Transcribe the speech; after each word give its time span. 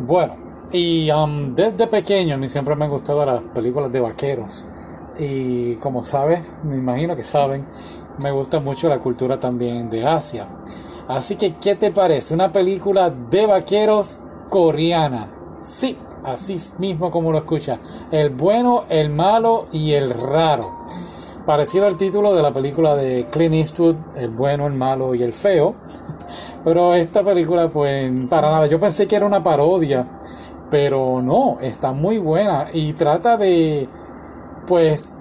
Bueno, 0.00 0.34
y 0.70 1.10
um, 1.10 1.54
desde 1.54 1.86
pequeño 1.86 2.34
a 2.34 2.38
mí 2.38 2.48
siempre 2.48 2.76
me 2.76 2.84
han 2.84 2.90
gustado 2.90 3.24
las 3.24 3.40
películas 3.40 3.90
de 3.90 4.00
vaqueros. 4.00 4.66
Y 5.18 5.74
como 5.76 6.04
sabes, 6.04 6.40
me 6.62 6.76
imagino 6.76 7.16
que 7.16 7.24
saben, 7.24 7.66
me 8.18 8.30
gusta 8.30 8.60
mucho 8.60 8.88
la 8.88 9.00
cultura 9.00 9.40
también 9.40 9.90
de 9.90 10.06
Asia. 10.06 10.46
Así 11.08 11.36
que, 11.36 11.56
¿qué 11.56 11.74
te 11.74 11.90
parece? 11.90 12.34
Una 12.34 12.52
película 12.52 13.10
de 13.10 13.46
vaqueros 13.46 14.20
coreana. 14.48 15.28
Sí, 15.60 15.96
así 16.24 16.56
mismo 16.78 17.10
como 17.10 17.32
lo 17.32 17.38
escucha. 17.38 17.78
El 18.12 18.30
bueno, 18.30 18.84
el 18.88 19.10
malo 19.10 19.66
y 19.72 19.94
el 19.94 20.10
raro. 20.10 20.78
Parecido 21.44 21.86
al 21.86 21.96
título 21.96 22.34
de 22.34 22.42
la 22.42 22.52
película 22.52 22.94
de 22.94 23.26
Clint 23.32 23.54
Eastwood, 23.54 23.96
El 24.16 24.30
bueno, 24.30 24.66
el 24.66 24.74
malo 24.74 25.14
y 25.14 25.22
el 25.22 25.32
feo. 25.32 25.74
Pero 26.64 26.94
esta 26.94 27.22
película, 27.22 27.68
pues, 27.68 28.10
para 28.28 28.50
nada. 28.50 28.66
Yo 28.66 28.78
pensé 28.80 29.06
que 29.06 29.16
era 29.16 29.26
una 29.26 29.42
parodia. 29.42 30.06
Pero 30.70 31.22
no, 31.22 31.58
está 31.60 31.92
muy 31.92 32.18
buena. 32.18 32.68
Y 32.72 32.92
trata 32.92 33.36
de. 33.36 33.88
Pues. 34.66 35.14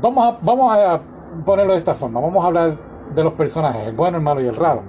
Vamos 0.00 0.26
a, 0.26 0.38
vamos 0.42 0.76
a 0.76 1.00
ponerlo 1.44 1.72
de 1.72 1.78
esta 1.78 1.94
forma. 1.94 2.20
Vamos 2.20 2.44
a 2.44 2.46
hablar 2.48 2.90
de 3.14 3.24
los 3.24 3.32
personajes, 3.34 3.86
el 3.86 3.94
bueno, 3.94 4.18
el 4.18 4.22
malo 4.22 4.40
y 4.40 4.46
el 4.46 4.56
raro. 4.56 4.82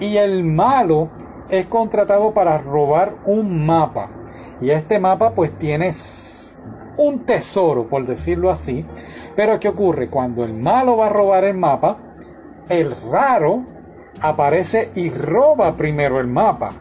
Y 0.00 0.16
el 0.16 0.44
malo 0.44 1.08
es 1.48 1.66
contratado 1.66 2.32
para 2.32 2.58
robar 2.58 3.14
un 3.26 3.66
mapa. 3.66 4.08
Y 4.60 4.70
este 4.70 4.98
mapa 4.98 5.34
pues 5.34 5.58
tiene 5.58 5.90
un 6.96 7.20
tesoro, 7.20 7.88
por 7.88 8.04
decirlo 8.06 8.50
así. 8.50 8.84
Pero 9.36 9.58
¿qué 9.58 9.68
ocurre? 9.68 10.08
Cuando 10.08 10.44
el 10.44 10.54
malo 10.54 10.96
va 10.96 11.06
a 11.06 11.10
robar 11.10 11.44
el 11.44 11.56
mapa, 11.56 11.98
el 12.68 12.90
raro 13.12 13.64
aparece 14.24 14.90
y 14.94 15.10
roba 15.10 15.76
primero 15.76 16.18
el 16.18 16.26
mapa. 16.26 16.72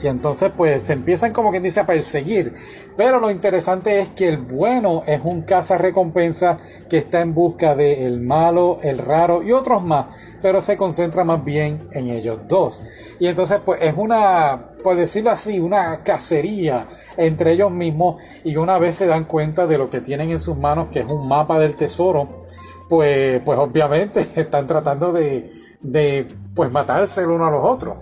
Y 0.00 0.06
entonces 0.06 0.52
pues 0.56 0.84
se 0.84 0.92
empiezan 0.92 1.32
como 1.32 1.50
quien 1.50 1.62
dice 1.62 1.80
a 1.80 1.86
perseguir. 1.86 2.54
Pero 2.96 3.18
lo 3.18 3.30
interesante 3.30 4.00
es 4.00 4.10
que 4.10 4.28
el 4.28 4.38
bueno 4.38 5.02
es 5.06 5.20
un 5.24 5.42
caza 5.42 5.76
recompensa 5.78 6.58
que 6.88 6.98
está 6.98 7.20
en 7.20 7.34
busca 7.34 7.74
de 7.74 8.06
el 8.06 8.20
malo, 8.20 8.78
el 8.82 8.98
raro 8.98 9.42
y 9.42 9.52
otros 9.52 9.82
más. 9.82 10.06
Pero 10.40 10.60
se 10.60 10.76
concentra 10.76 11.24
más 11.24 11.44
bien 11.44 11.88
en 11.92 12.10
ellos 12.10 12.38
dos. 12.46 12.82
Y 13.18 13.26
entonces 13.26 13.60
pues 13.64 13.82
es 13.82 13.94
una, 13.96 14.70
por 14.84 14.96
decirlo 14.96 15.30
así, 15.30 15.58
una 15.58 16.04
cacería 16.04 16.86
entre 17.16 17.52
ellos 17.52 17.72
mismos. 17.72 18.22
Y 18.44 18.56
una 18.56 18.78
vez 18.78 18.94
se 18.94 19.06
dan 19.06 19.24
cuenta 19.24 19.66
de 19.66 19.78
lo 19.78 19.90
que 19.90 20.00
tienen 20.00 20.30
en 20.30 20.38
sus 20.38 20.56
manos, 20.56 20.88
que 20.92 21.00
es 21.00 21.06
un 21.06 21.26
mapa 21.26 21.58
del 21.58 21.74
tesoro, 21.74 22.44
pues, 22.88 23.40
pues 23.44 23.58
obviamente 23.58 24.20
están 24.36 24.68
tratando 24.68 25.12
de, 25.12 25.50
de 25.80 26.28
pues 26.54 26.70
matarse 26.70 27.26
uno 27.26 27.46
a 27.46 27.50
los 27.50 27.64
otros 27.64 27.98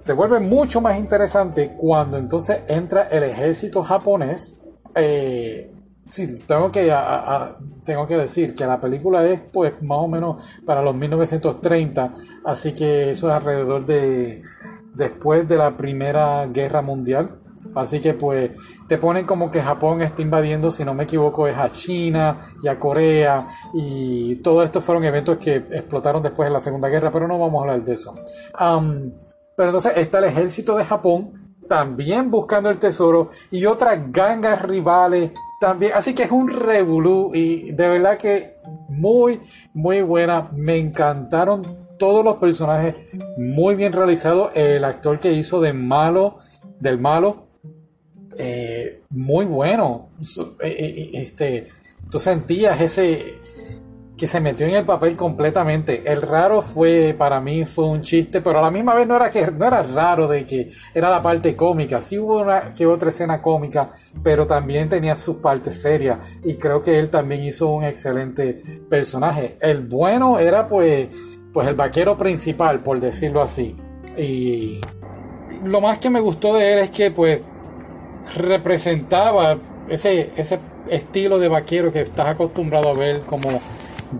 se 0.00 0.14
vuelve 0.14 0.40
mucho 0.40 0.80
más 0.80 0.98
interesante 0.98 1.74
cuando 1.76 2.16
entonces 2.16 2.62
entra 2.68 3.02
el 3.02 3.22
ejército 3.22 3.82
japonés. 3.82 4.62
Eh, 4.94 5.70
sí, 6.08 6.38
tengo 6.46 6.72
que, 6.72 6.92
tengo 7.84 8.06
que 8.06 8.16
decir 8.16 8.54
que 8.54 8.64
la 8.64 8.80
película 8.80 9.22
es 9.26 9.40
pues 9.52 9.82
más 9.82 9.98
o 9.98 10.08
menos 10.08 10.42
para 10.64 10.80
los 10.80 10.94
1930, 10.94 12.14
así 12.46 12.72
que 12.72 13.10
eso 13.10 13.28
es 13.28 13.34
alrededor 13.34 13.84
de 13.84 14.42
después 14.94 15.46
de 15.46 15.56
la 15.56 15.76
Primera 15.76 16.46
Guerra 16.46 16.80
Mundial. 16.80 17.38
Así 17.74 18.00
que 18.00 18.14
pues 18.14 18.50
te 18.88 18.98
ponen 18.98 19.26
como 19.26 19.50
que 19.50 19.60
Japón 19.60 20.02
está 20.02 20.22
invadiendo, 20.22 20.70
si 20.70 20.84
no 20.84 20.94
me 20.94 21.04
equivoco, 21.04 21.46
es 21.46 21.56
a 21.56 21.70
China 21.70 22.40
y 22.62 22.68
a 22.68 22.78
Corea 22.78 23.46
y 23.74 24.36
todo 24.36 24.62
esto 24.62 24.80
fueron 24.80 25.04
eventos 25.04 25.36
que 25.38 25.56
explotaron 25.56 26.22
después 26.22 26.48
de 26.48 26.52
la 26.52 26.60
Segunda 26.60 26.88
Guerra, 26.88 27.10
pero 27.10 27.28
no 27.28 27.38
vamos 27.38 27.60
a 27.60 27.62
hablar 27.62 27.84
de 27.84 27.94
eso. 27.94 28.14
Pero 29.56 29.68
entonces 29.68 29.92
está 29.96 30.18
el 30.18 30.24
ejército 30.24 30.76
de 30.76 30.84
Japón 30.84 31.40
también 31.68 32.32
buscando 32.32 32.68
el 32.68 32.78
tesoro 32.78 33.30
y 33.50 33.64
otras 33.64 34.10
gangas 34.10 34.60
rivales 34.62 35.30
también. 35.60 35.92
Así 35.94 36.14
que 36.14 36.24
es 36.24 36.32
un 36.32 36.48
revolú 36.48 37.30
y 37.32 37.70
de 37.72 37.88
verdad 37.88 38.18
que 38.18 38.56
muy, 38.88 39.40
muy 39.72 40.02
buena. 40.02 40.50
Me 40.52 40.78
encantaron 40.78 41.86
todos 41.98 42.24
los 42.24 42.38
personajes 42.38 42.96
muy 43.36 43.76
bien 43.76 43.92
realizados. 43.92 44.50
El 44.56 44.84
actor 44.84 45.20
que 45.20 45.30
hizo 45.30 45.60
de 45.60 45.72
malo, 45.72 46.38
del 46.80 46.98
malo, 46.98 47.49
eh, 48.42 49.02
muy 49.10 49.44
bueno. 49.44 50.08
Eh, 50.60 50.76
eh, 50.78 51.10
este, 51.12 51.66
tú 52.10 52.18
sentías 52.18 52.80
ese 52.80 53.38
que 54.16 54.26
se 54.26 54.40
metió 54.40 54.66
en 54.66 54.74
el 54.74 54.84
papel 54.84 55.16
completamente. 55.16 56.02
El 56.04 56.22
raro 56.22 56.62
fue, 56.62 57.14
para 57.16 57.40
mí, 57.40 57.64
fue 57.64 57.86
un 57.86 58.02
chiste, 58.02 58.40
pero 58.40 58.58
a 58.58 58.62
la 58.62 58.70
misma 58.70 58.94
vez 58.94 59.06
no 59.06 59.16
era 59.16 59.30
que 59.30 59.50
no 59.50 59.66
era 59.66 59.82
raro 59.82 60.26
de 60.26 60.44
que 60.44 60.70
era 60.94 61.10
la 61.10 61.22
parte 61.22 61.54
cómica. 61.56 62.00
Sí 62.00 62.18
hubo 62.18 62.40
una 62.40 62.74
que 62.74 62.86
otra 62.86 63.10
escena 63.10 63.40
cómica, 63.42 63.90
pero 64.22 64.46
también 64.46 64.88
tenía 64.88 65.14
sus 65.14 65.36
partes 65.36 65.80
serias. 65.80 66.18
Y 66.42 66.54
creo 66.54 66.82
que 66.82 66.98
él 66.98 67.10
también 67.10 67.44
hizo 67.44 67.68
un 67.68 67.84
excelente 67.84 68.60
personaje. 68.88 69.56
El 69.60 69.86
bueno 69.86 70.38
era 70.38 70.66
pues, 70.66 71.08
pues 71.52 71.68
el 71.68 71.74
vaquero 71.74 72.16
principal, 72.16 72.82
por 72.82 73.00
decirlo 73.00 73.42
así. 73.42 73.76
Y 74.18 74.80
lo 75.64 75.80
más 75.80 75.98
que 75.98 76.10
me 76.10 76.20
gustó 76.20 76.54
de 76.54 76.72
él 76.74 76.78
es 76.80 76.90
que 76.90 77.10
pues 77.10 77.40
representaba 78.36 79.58
ese, 79.88 80.30
ese 80.36 80.58
estilo 80.88 81.38
de 81.38 81.48
vaquero 81.48 81.92
que 81.92 82.00
estás 82.02 82.28
acostumbrado 82.28 82.90
a 82.90 82.94
ver 82.94 83.20
como 83.22 83.48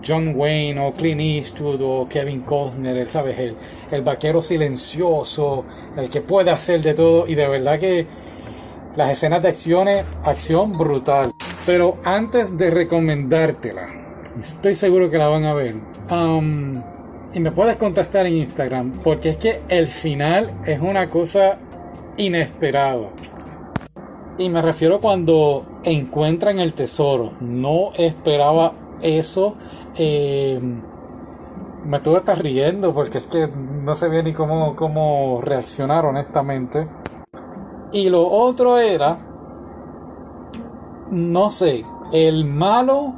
John 0.05 0.33
Wayne 0.35 0.79
o 0.79 0.93
Clint 0.93 1.21
Eastwood 1.21 1.81
o 1.81 2.07
Kevin 2.07 2.41
Costner, 2.41 3.07
¿sabes? 3.07 3.37
El, 3.39 3.55
el 3.91 4.01
vaquero 4.01 4.41
silencioso, 4.41 5.65
el 5.97 6.09
que 6.09 6.21
puede 6.21 6.51
hacer 6.51 6.81
de 6.81 6.93
todo 6.93 7.27
y 7.27 7.35
de 7.35 7.47
verdad 7.47 7.79
que 7.79 8.07
las 8.95 9.09
escenas 9.11 9.41
de 9.41 9.49
acciones, 9.49 10.05
acción 10.23 10.77
brutal. 10.77 11.31
Pero 11.65 11.97
antes 12.03 12.57
de 12.57 12.71
recomendártela, 12.71 13.87
estoy 14.39 14.75
seguro 14.75 15.09
que 15.09 15.17
la 15.17 15.27
van 15.27 15.45
a 15.45 15.53
ver. 15.53 15.75
Um, 16.09 16.81
y 17.33 17.39
me 17.39 17.51
puedes 17.51 17.77
contactar 17.77 18.25
en 18.25 18.37
Instagram, 18.37 18.99
porque 19.03 19.29
es 19.29 19.37
que 19.37 19.61
el 19.69 19.87
final 19.87 20.51
es 20.65 20.79
una 20.81 21.09
cosa 21.09 21.57
inesperada. 22.17 23.09
Y 24.41 24.49
me 24.49 24.63
refiero 24.63 24.99
cuando 24.99 25.65
encuentran 25.83 26.59
el 26.59 26.73
tesoro. 26.73 27.33
No 27.41 27.91
esperaba 27.95 28.73
eso 29.03 29.55
eh, 29.95 30.59
me 31.85 31.97
estuve 31.97 32.17
hasta 32.17 32.33
riendo 32.33 32.91
porque 32.91 33.19
es 33.19 33.25
que 33.25 33.47
no 33.47 33.95
sabía 33.95 34.23
ni 34.23 34.33
cómo, 34.33 34.75
cómo 34.75 35.41
reaccionar 35.43 36.05
honestamente. 36.05 36.87
Y 37.91 38.09
lo 38.09 38.27
otro 38.27 38.79
era, 38.79 39.19
no 41.11 41.51
sé, 41.51 41.85
el 42.11 42.45
malo, 42.45 43.13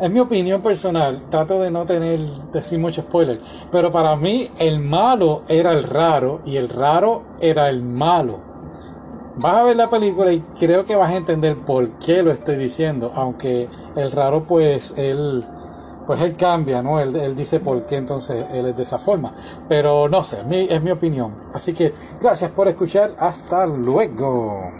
es 0.00 0.10
mi 0.12 0.20
opinión 0.20 0.62
personal, 0.62 1.24
trato 1.28 1.60
de 1.60 1.72
no 1.72 1.86
tener, 1.86 2.20
decir 2.52 2.78
mucho 2.78 3.02
spoiler, 3.02 3.40
pero 3.72 3.90
para 3.90 4.14
mí 4.14 4.48
el 4.60 4.78
malo 4.78 5.42
era 5.48 5.72
el 5.72 5.82
raro 5.82 6.40
y 6.44 6.56
el 6.56 6.68
raro 6.68 7.22
era 7.40 7.68
el 7.68 7.82
malo. 7.82 8.45
Vas 9.36 9.54
a 9.54 9.64
ver 9.64 9.76
la 9.76 9.90
película 9.90 10.32
y 10.32 10.40
creo 10.58 10.84
que 10.84 10.96
vas 10.96 11.10
a 11.10 11.16
entender 11.16 11.56
por 11.56 11.90
qué 11.98 12.22
lo 12.22 12.30
estoy 12.30 12.56
diciendo, 12.56 13.12
aunque 13.14 13.68
el 13.94 14.10
raro 14.12 14.42
pues 14.42 14.94
él 14.96 15.44
pues 16.06 16.20
él 16.22 16.36
cambia, 16.36 16.82
¿no? 16.82 17.00
Él, 17.00 17.34
dice 17.34 17.60
por 17.60 17.84
qué 17.84 17.96
entonces 17.96 18.46
él 18.54 18.66
es 18.66 18.76
de 18.76 18.82
esa 18.84 18.98
forma. 18.98 19.34
Pero 19.68 20.08
no 20.08 20.22
sé, 20.22 20.38
es 20.70 20.82
mi 20.82 20.90
opinión. 20.90 21.34
Así 21.52 21.74
que 21.74 21.92
gracias 22.20 22.50
por 22.52 22.68
escuchar. 22.68 23.14
Hasta 23.18 23.66
luego. 23.66 24.72